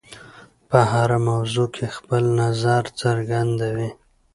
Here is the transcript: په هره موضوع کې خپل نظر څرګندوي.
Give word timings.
په 0.69 0.79
هره 0.91 1.17
موضوع 1.29 1.67
کې 1.75 1.85
خپل 1.97 2.23
نظر 2.41 2.83
څرګندوي. 3.01 3.89